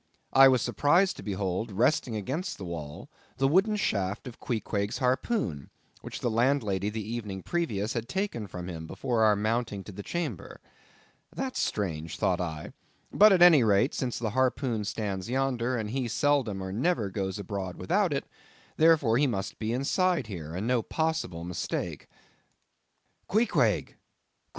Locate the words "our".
9.23-9.35